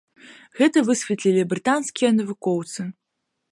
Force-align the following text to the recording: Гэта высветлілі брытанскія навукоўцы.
Гэта 0.59 0.83
высветлілі 0.87 1.43
брытанскія 1.53 2.09
навукоўцы. 2.19 2.81